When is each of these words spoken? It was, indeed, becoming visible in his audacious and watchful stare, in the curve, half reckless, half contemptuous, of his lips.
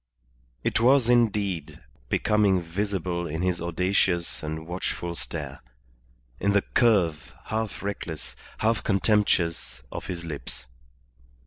It 0.63 0.79
was, 0.79 1.09
indeed, 1.09 1.79
becoming 2.09 2.59
visible 2.59 3.27
in 3.27 3.43
his 3.43 3.61
audacious 3.61 4.41
and 4.41 4.65
watchful 4.65 5.13
stare, 5.13 5.59
in 6.39 6.53
the 6.53 6.63
curve, 6.63 7.31
half 7.45 7.83
reckless, 7.83 8.35
half 8.57 8.83
contemptuous, 8.83 9.83
of 9.91 10.07
his 10.07 10.25
lips. 10.25 10.65